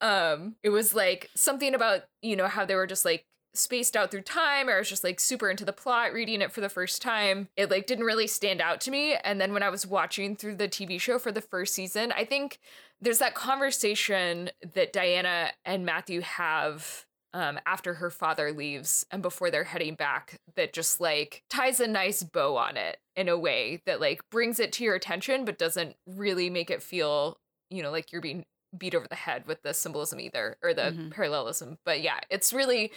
[0.00, 4.10] um it was like something about, you know, how they were just like spaced out
[4.10, 6.68] through time or I was just like super into the plot reading it for the
[6.68, 7.48] first time.
[7.56, 10.56] It like didn't really stand out to me and then when I was watching through
[10.56, 12.58] the TV show for the first season, I think
[13.00, 19.50] there's that conversation that Diana and Matthew have um, after her father leaves and before
[19.50, 23.82] they're heading back that just like ties a nice bow on it in a way
[23.86, 27.38] that like brings it to your attention but doesn't really make it feel
[27.70, 28.44] you know like you're being
[28.76, 31.10] beat over the head with the symbolism either or the Mhm.
[31.10, 32.92] parallelism but yeah it's really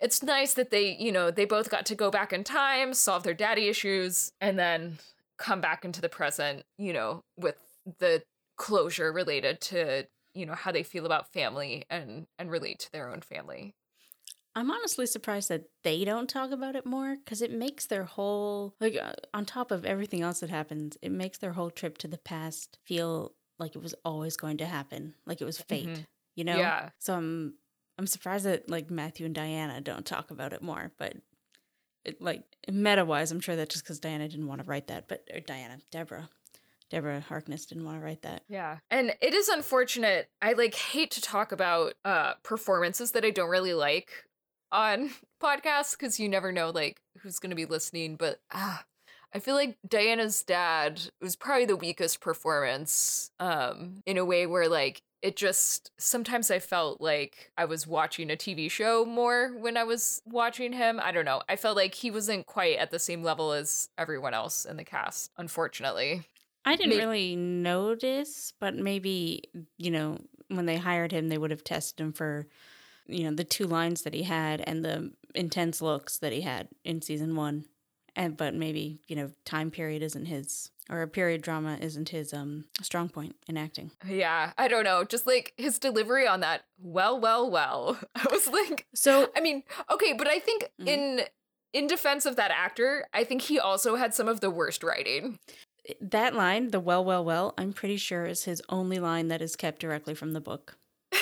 [0.00, 3.22] it's nice that they you know they both got to go back in time solve
[3.22, 4.98] their daddy issues and then
[5.38, 7.56] come back into the present you know with
[7.98, 8.22] the
[8.56, 13.08] closure related to you know how they feel about family and and relate to their
[13.08, 13.74] own family
[14.54, 18.74] I'm honestly surprised that they don't talk about it more because it makes their whole
[18.80, 22.08] like uh, on top of everything else that happens, it makes their whole trip to
[22.08, 25.88] the past feel like it was always going to happen, like it was fate.
[25.88, 26.06] Mhm.
[26.34, 26.58] You know?
[26.58, 26.90] Yeah.
[26.98, 27.54] So I'm
[27.98, 31.16] I'm surprised that like Matthew and Diana don't talk about it more, but
[32.04, 35.08] it, like meta wise, I'm sure that's just because Diana didn't want to write that,
[35.08, 36.28] but or Diana, Deborah,
[36.90, 38.42] Deborah Harkness didn't want to write that.
[38.48, 38.78] Yeah.
[38.90, 40.28] And it is unfortunate.
[40.40, 44.10] I like hate to talk about uh performances that I don't really like
[44.72, 45.10] on
[45.42, 48.84] podcasts because you never know like who's going to be listening, but ah
[49.34, 54.68] I feel like Diana's dad was probably the weakest performance um in a way where
[54.68, 59.76] like it just sometimes I felt like I was watching a TV show more when
[59.76, 60.98] I was watching him.
[61.00, 61.42] I don't know.
[61.48, 64.84] I felt like he wasn't quite at the same level as everyone else in the
[64.84, 66.24] cast, unfortunately.
[66.64, 69.44] I didn't maybe- really notice, but maybe,
[69.78, 70.18] you know,
[70.48, 72.48] when they hired him, they would have tested him for,
[73.06, 76.68] you know, the two lines that he had and the intense looks that he had
[76.84, 77.64] in season one.
[78.14, 82.32] And but maybe, you know, time period isn't his or a period drama isn't his
[82.32, 83.90] um strong point in acting.
[84.06, 85.04] Yeah, I don't know.
[85.04, 87.98] Just like his delivery on that well, well, well.
[88.14, 90.88] I was like So I mean, okay, but I think mm-hmm.
[90.88, 91.20] in
[91.72, 95.38] in defense of that actor, I think he also had some of the worst writing.
[96.00, 99.56] That line, the well, well, well, I'm pretty sure is his only line that is
[99.56, 100.76] kept directly from the book.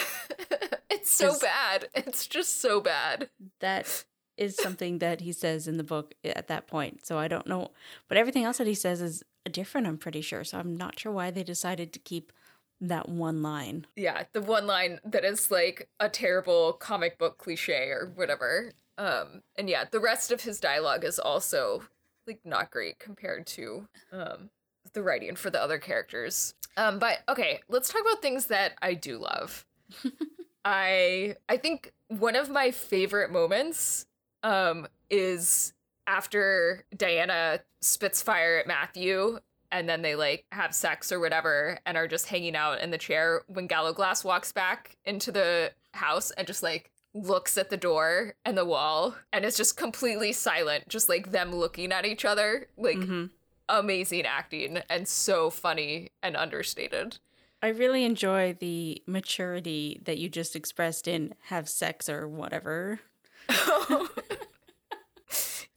[0.91, 1.89] it's so bad.
[1.95, 3.31] It's just so bad.
[3.61, 4.05] That
[4.41, 7.07] is something that he says in the book at that point.
[7.07, 7.73] So I don't know.
[8.09, 9.23] But everything else that he says is
[9.53, 10.43] different, I'm pretty sure.
[10.45, 12.33] So I'm not sure why they decided to keep
[12.81, 13.87] that one line.
[13.97, 18.73] Yeah, the one line that is like a terrible comic book cliche or whatever.
[18.97, 21.85] Um and yeah, the rest of his dialogue is also
[22.27, 24.49] like not great compared to um
[24.95, 26.55] the writing for the other characters.
[26.79, 29.67] Um but okay, let's talk about things that I do love.
[30.65, 34.07] I I think one of my favorite moments
[34.43, 35.73] um is
[36.07, 39.39] after Diana spits fire at Matthew
[39.73, 42.99] and then they like have sex or whatever and are just hanging out in the
[42.99, 48.35] chair when Gallowglass walks back into the house and just like looks at the door
[48.45, 52.69] and the wall and it's just completely silent just like them looking at each other
[52.77, 53.27] like mm-hmm.
[53.69, 57.19] amazing acting and so funny and understated
[57.63, 63.01] I really enjoy the maturity that you just expressed in have sex or whatever.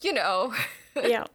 [0.02, 0.54] you know.
[0.96, 1.26] Yeah.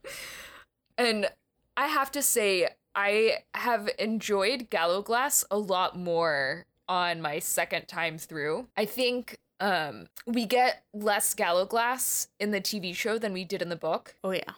[0.99, 1.29] and
[1.77, 8.19] I have to say, I have enjoyed Gallowglass a lot more on my second time
[8.19, 8.69] through.
[8.77, 13.69] I think um we get less Gallowglass in the TV show than we did in
[13.69, 14.17] the book.
[14.25, 14.53] Oh yeah.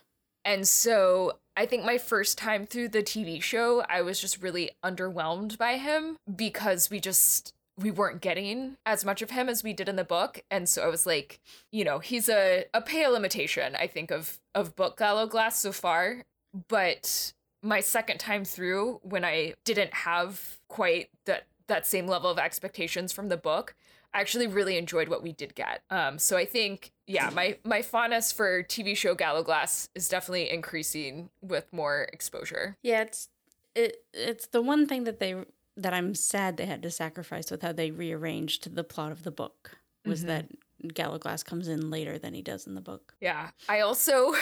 [0.45, 4.71] And so I think my first time through the TV show, I was just really
[4.85, 9.73] underwhelmed by him because we just we weren't getting as much of him as we
[9.73, 11.41] did in the book and so i was like
[11.73, 16.25] you know he's a, a pale imitation i think of of book Gallowglass so far
[16.69, 22.39] but my second time through when i didn't have quite that that same level of
[22.39, 23.75] expectations from the book
[24.13, 25.83] i actually really enjoyed what we did get.
[25.91, 31.31] Um so i think yeah my my fondness for tv show Gallowglass is definitely increasing
[31.41, 32.77] with more exposure.
[32.83, 33.29] Yeah it's
[33.75, 35.37] it it's the one thing that they
[35.83, 39.31] that I'm sad they had to sacrifice with how they rearranged the plot of the
[39.31, 40.29] book was mm-hmm.
[40.29, 40.47] that
[40.95, 43.15] Gallowglass comes in later than he does in the book.
[43.21, 43.51] Yeah.
[43.69, 44.35] I also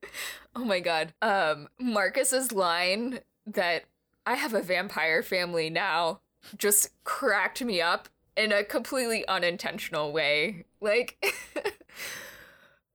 [0.56, 1.14] Oh my god.
[1.22, 3.84] Um Marcus's line that
[4.26, 6.20] I have a vampire family now
[6.56, 10.64] just cracked me up in a completely unintentional way.
[10.80, 11.24] Like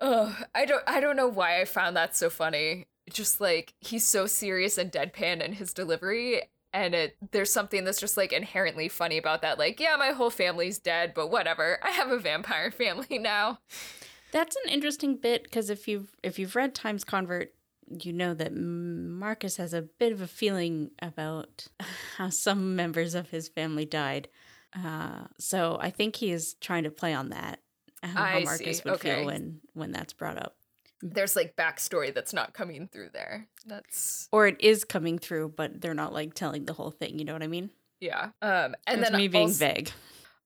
[0.02, 2.88] Oh, I don't I don't know why I found that so funny.
[3.10, 8.00] Just like he's so serious and deadpan in his delivery and it there's something that's
[8.00, 11.90] just like inherently funny about that like yeah my whole family's dead but whatever i
[11.90, 13.60] have a vampire family now
[14.32, 17.54] that's an interesting bit because if you've if you've read Time's Convert
[18.04, 21.68] you know that marcus has a bit of a feeling about
[22.18, 24.28] how some members of his family died
[24.76, 27.60] uh, so i think he is trying to play on that
[28.04, 28.84] how, how marcus see.
[28.86, 29.16] would okay.
[29.16, 30.56] feel when when that's brought up
[31.02, 33.48] there's like backstory that's not coming through there.
[33.66, 37.20] That's or it is coming through, but they're not like telling the whole thing.
[37.20, 37.70] You know what I mean?
[38.00, 38.30] Yeah.
[38.42, 39.92] Um, and That's then me being also, vague.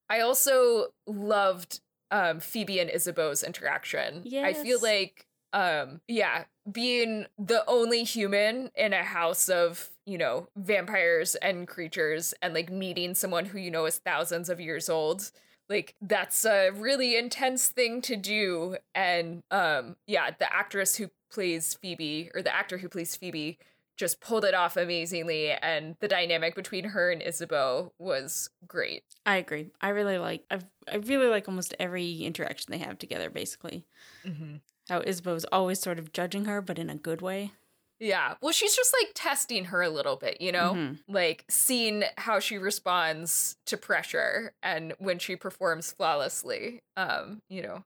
[0.08, 4.22] I also loved um Phoebe and Isabeau's interaction.
[4.24, 4.56] Yes.
[4.58, 10.48] I feel like um yeah, being the only human in a house of you know
[10.56, 15.30] vampires and creatures and like meeting someone who you know is thousands of years old
[15.68, 21.74] like that's a really intense thing to do and um yeah the actress who plays
[21.80, 23.58] phoebe or the actor who plays phoebe
[23.96, 29.04] just pulled it off amazingly and the dynamic between her and isabeau was great.
[29.24, 29.70] I agree.
[29.80, 33.86] I really like I've, i really like almost every interaction they have together basically.
[34.26, 34.56] Mm-hmm.
[34.88, 37.52] how isabeau's always sort of judging her but in a good way
[38.00, 38.34] yeah.
[38.42, 40.74] Well, she's just like testing her a little bit, you know?
[40.74, 41.12] Mm-hmm.
[41.12, 46.82] Like seeing how she responds to pressure and when she performs flawlessly.
[46.96, 47.84] Um, you know.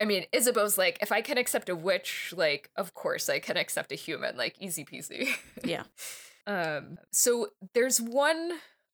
[0.00, 3.56] I mean, Isabeau's like, if I can accept a witch, like, of course I can
[3.56, 5.28] accept a human, like easy peasy.
[5.64, 5.84] yeah.
[6.46, 8.52] Um, so there's one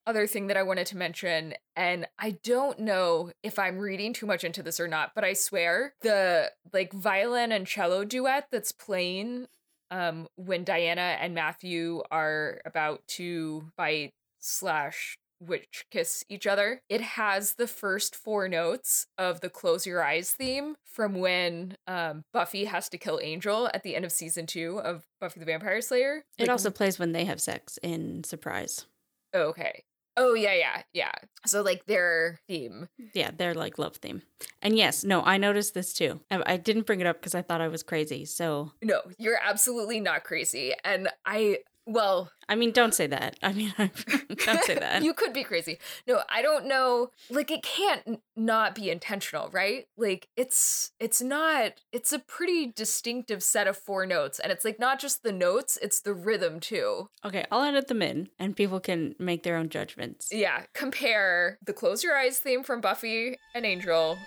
[0.08, 4.26] other thing that I wanted to mention, and I don't know if I'm reading too
[4.26, 8.72] much into this or not, but I swear the like violin and cello duet that's
[8.72, 9.46] playing
[9.90, 16.80] um, when Diana and Matthew are about to fight slash witch kiss each other.
[16.88, 22.22] It has the first four notes of the close your eyes theme from when um,
[22.32, 25.80] Buffy has to kill Angel at the end of season two of Buffy the Vampire
[25.80, 26.24] Slayer.
[26.38, 28.86] It also plays when they have sex in Surprise.
[29.34, 29.82] Okay.
[30.16, 31.12] Oh yeah, yeah, yeah.
[31.46, 32.88] So like their theme.
[33.14, 34.22] Yeah, their like love theme.
[34.62, 36.20] And yes, no, I noticed this too.
[36.30, 38.24] I, I didn't bring it up because I thought I was crazy.
[38.24, 40.72] So No, you're absolutely not crazy.
[40.84, 43.36] And I well, I mean, don't say that.
[43.42, 45.02] I mean, don't say that.
[45.02, 45.78] you could be crazy.
[46.06, 47.10] No, I don't know.
[47.30, 49.86] Like it can't not be intentional, right?
[49.96, 54.78] Like it's it's not it's a pretty distinctive set of four notes and it's like
[54.78, 57.08] not just the notes, it's the rhythm too.
[57.24, 60.28] Okay, I'll edit them in and people can make their own judgments.
[60.32, 64.18] Yeah, compare the Close Your Eyes theme from Buffy and Angel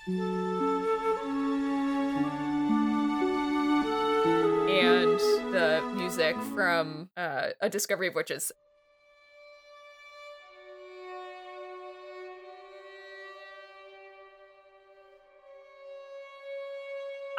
[5.51, 8.51] the music from uh, A Discovery of Witches.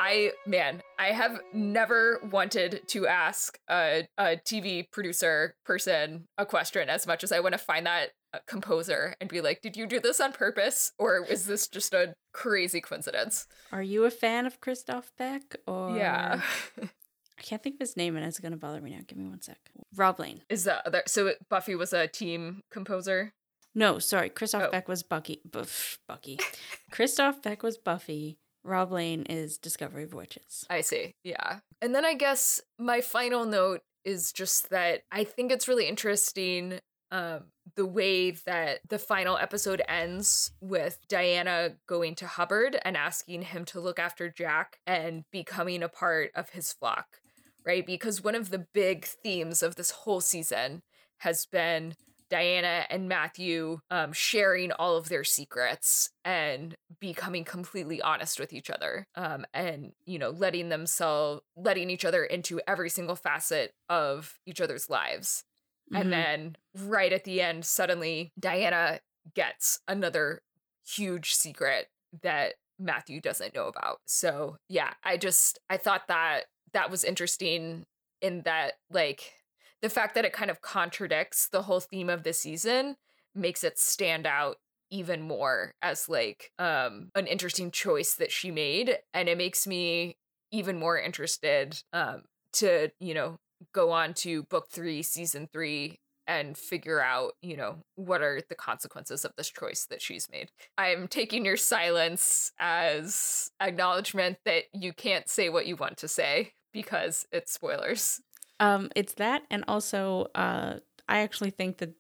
[0.01, 6.89] I man, I have never wanted to ask a, a TV producer person a question
[6.89, 9.87] as much as I want to find that uh, composer and be like, "Did you
[9.87, 14.47] do this on purpose, or is this just a crazy coincidence?" Are you a fan
[14.47, 15.57] of Christoph Beck?
[15.67, 16.43] Or Yeah,
[17.39, 19.01] I can't think of his name, and it's gonna bother me now.
[19.07, 19.59] Give me one sec.
[19.97, 20.43] Rob Lane.
[20.49, 21.03] is that other?
[21.07, 23.33] So Buffy was a team composer.
[23.75, 24.71] No, sorry, Christoph Oh.
[24.71, 25.41] Beck was Bucky.
[25.45, 26.39] Buff, Bucky.
[26.91, 28.39] Christoph Beck was Buffy.
[28.65, 30.65] Rob Lane is Discovery of Witches.
[30.69, 31.15] I see.
[31.23, 31.61] Yeah.
[31.81, 36.81] And then I guess my final note is just that I think it's really interesting
[37.11, 37.45] um,
[37.77, 43.65] the way that the final episode ends with Diana going to Hubbard and asking him
[43.67, 47.21] to look after Jack and becoming a part of his flock,
[47.69, 47.87] right?
[47.87, 50.81] Because one of the big themes of this whole season
[51.19, 51.95] has been
[52.31, 58.71] Diana and Matthew um, sharing all of their secrets and becoming completely honest with each
[58.71, 64.39] other, um, and you know, letting themselves, letting each other into every single facet of
[64.47, 65.45] each other's lives.
[65.93, 66.01] Mhm.
[66.01, 69.01] And then right at the end, suddenly Diana
[69.35, 70.43] gets another
[70.87, 71.89] huge secret
[72.23, 74.01] that Matthew doesn't know about.
[74.07, 77.85] So yeah, I just I thought that that was interesting
[78.21, 79.33] in that like
[79.81, 82.97] the fact that it kind of contradicts the whole theme of the season
[83.35, 84.57] makes it stand out
[84.91, 90.17] even more as like um an interesting choice that she made and it makes me
[90.51, 93.39] even more interested um to you know
[93.73, 95.99] go on to book 3 season 3
[96.29, 100.51] and figure out you know what are the consequences of this choice that she's made.
[100.77, 106.53] I'm taking your silence as acknowledgement that you can't say what you want to say
[106.73, 108.21] because it's spoilers
[108.61, 111.95] Um, it's that, and also, uh, I actually think that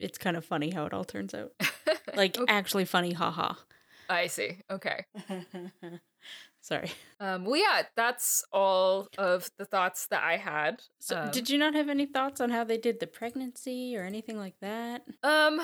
[0.00, 1.52] it's kind of funny how it all turns out.
[2.16, 2.48] Like, Okay.
[2.48, 3.54] actually funny, haha.
[4.08, 5.04] i see okay
[6.60, 6.90] Sorry.
[7.20, 10.82] Um, well, yeah, that's all of the thoughts that I had.
[10.98, 14.04] So, um, did you not have any thoughts on how they did the pregnancy or
[14.04, 15.06] anything like that?
[15.22, 15.60] um,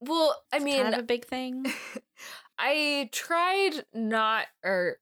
[0.00, 1.72] well, I It's mean, kind of a big thing.
[2.58, 4.98] I tried not, or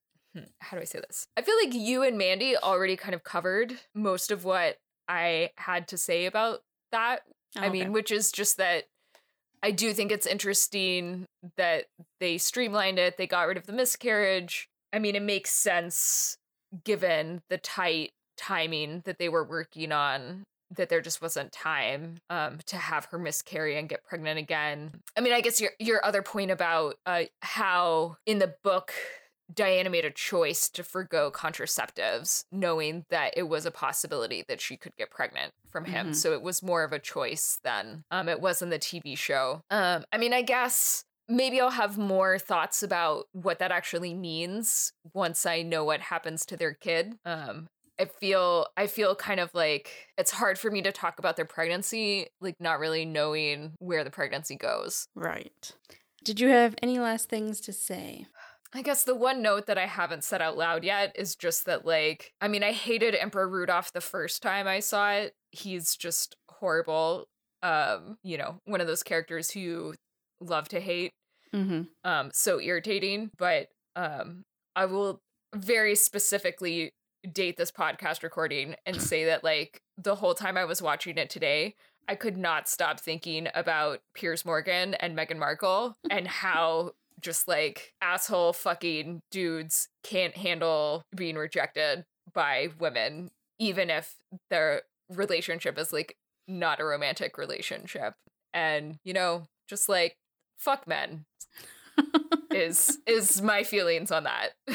[0.61, 1.27] how do I say this?
[1.37, 4.77] I feel like you and Mandy already kind of covered most of what
[5.09, 6.61] I had to say about
[6.93, 7.21] that.
[7.57, 7.91] I Oh, mean, okay.
[7.91, 8.85] which is just that
[9.63, 11.25] I do think it's interesting
[11.57, 11.87] that
[12.21, 14.69] they streamlined it, they got rid of the miscarriage.
[14.93, 16.37] I mean, it makes sense
[16.85, 20.43] given the tight timing that they were working on
[20.77, 24.91] that there just wasn't time um to have her miscarry and get pregnant again.
[25.17, 28.93] I mean, I guess your your other point about uh how in the book
[29.53, 34.77] Diana made a choice to forego contraceptives, knowing that it was a possibility that she
[34.77, 36.11] could get pregnant from him.
[36.11, 36.15] Mhm.
[36.17, 39.63] So it was more of a choice than um, it was in the TV show.
[39.71, 44.93] Um, I mean, I guess maybe I'll have more thoughts about what that actually means
[45.15, 47.19] once I know what happens to their kid.
[47.25, 47.69] Um,
[47.99, 51.47] I feel I feel kind of like it's hard for me to talk about their
[51.47, 55.07] pregnancy, like not really knowing where the pregnancy goes.
[55.15, 55.73] right.
[56.25, 58.27] Did you have any last things to say?
[58.77, 61.87] I guess the one note that I haven't said out loud yet is just that,
[61.87, 65.33] like, I mean, I hated Emperor Rudolph the first time I saw it.
[65.51, 67.27] He's just horrible.
[67.63, 69.95] Um, you know, one of those characters who you
[70.43, 71.13] love to hate.
[71.55, 71.85] Mm-hmm.
[72.05, 73.31] Um, so irritating.
[73.39, 74.45] But um,
[74.77, 75.23] I will
[75.55, 76.93] very specifically
[77.33, 81.31] date this podcast recording and say that, like, the whole time I was watching it
[81.31, 81.77] today,
[82.09, 87.93] I could not stop thinking about Piers Morgan and Meghan Markle and how just like
[88.03, 92.05] asshole fucking dudes can't handle being rejected
[92.35, 94.17] by women even if
[94.51, 96.17] their relationship is like
[96.49, 98.15] not a romantic relationship.
[98.53, 100.17] And, you know, just like
[100.59, 101.25] fuck men
[102.51, 104.51] is is my feelings on that.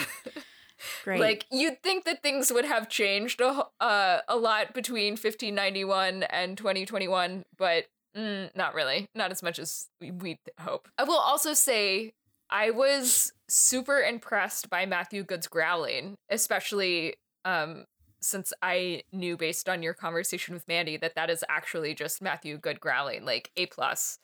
[1.04, 1.20] Great.
[1.20, 6.58] Like you'd think that things would have changed a, uh, a lot between 1591 and
[6.58, 7.86] 2021, but
[8.18, 9.08] mm, not really.
[9.14, 10.88] Not as much as we, we hope.
[10.98, 12.14] I will also say
[12.52, 17.86] I was super impressed by Matthew Goode's growling, especially um,
[18.22, 22.58] since I knew based on your conversation with Mandy that that is actually just Matthew
[22.58, 24.20] Goode growling, like A plus.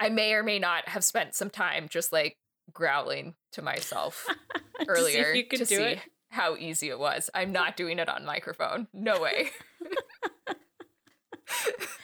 [0.00, 2.36] I may or may not have spent some time just like
[2.72, 4.26] growling to myself
[4.88, 6.00] earlier you could to do see it.
[6.30, 7.30] how easy it was.
[7.34, 8.88] I'm not doing it on microphone.
[8.92, 9.50] No way.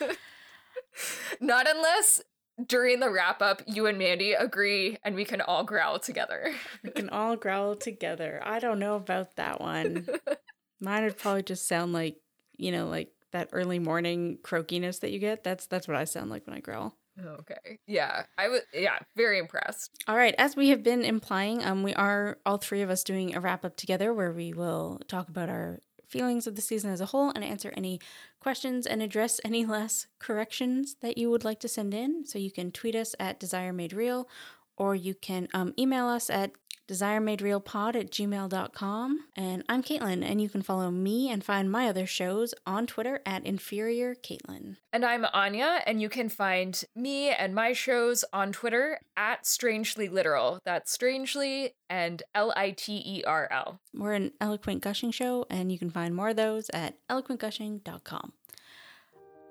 [1.41, 2.23] not unless
[2.67, 6.53] during the wrap up you and Mandy agree and we can all growl together.
[6.83, 8.41] we can all growl together.
[8.45, 10.07] I don't know about that one.
[10.81, 12.17] Mine would probably just sound like,
[12.57, 15.45] you know, like that early morning croakiness that you get.
[15.45, 16.97] That's that's what I sound like when I growl.
[17.21, 17.79] Okay.
[17.87, 18.25] Yeah.
[18.39, 19.91] I was yeah, very impressed.
[20.09, 23.35] All right, as we have been implying, um, we are all three of us doing
[23.35, 25.79] a wrap up together where we will talk about our
[26.13, 27.99] feelings of the season as a whole and answer any
[28.39, 32.27] questions and address any last corrections that you would like to send in.
[32.27, 34.29] So you can tweet us at Desire Made Real
[34.77, 36.53] or you can um, email us at
[36.89, 39.21] desiremaderealpod at gmail.com.
[39.37, 43.21] And I'm Caitlin, and you can follow me and find my other shows on Twitter
[43.25, 44.77] at Inferior Caitlin.
[44.93, 50.09] And I'm Anya, and you can find me and my shows on Twitter at Strangely
[50.09, 50.59] Literal.
[50.65, 53.81] That's Strangely and L I T E R L.
[53.95, 58.33] We're an eloquent gushing show, and you can find more of those at eloquentgushing.com.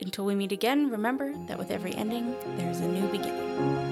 [0.01, 3.91] Until we meet again, remember that with every ending, there's a new beginning.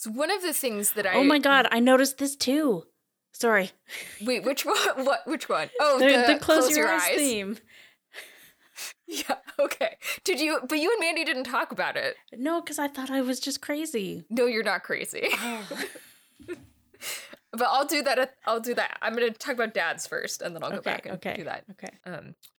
[0.00, 2.84] So one of the things that I Oh my god, I noticed this too.
[3.34, 3.72] Sorry.
[4.24, 4.76] wait, which one?
[5.04, 5.26] What?
[5.26, 5.68] Which one?
[5.78, 7.58] Oh, The, the, the close, your, eyes, theme.
[9.06, 9.34] Yeah.
[9.58, 9.96] Okay.
[10.24, 10.58] Did you?
[10.66, 12.16] But you and Mandy didn't talk about it.
[12.32, 14.24] No, because I thought I was just crazy.
[14.30, 15.28] No, you're not crazy.
[16.46, 18.36] but I'll do that.
[18.46, 18.96] I'll do that.
[19.02, 21.44] I'm gonna talk about dads first, and then I'll go Okay, back and okay, do
[21.44, 21.64] that.
[21.72, 21.90] Okay.
[22.06, 22.34] Um,